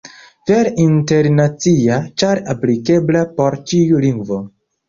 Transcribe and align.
Vere 0.51 0.71
internacia, 0.85 1.99
ĉar 2.23 2.43
aplikebla 2.57 3.25
por 3.37 3.59
ĉiu 3.73 4.05
lingvo. 4.09 4.43